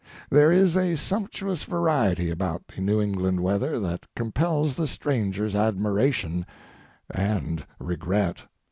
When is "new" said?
2.81-2.99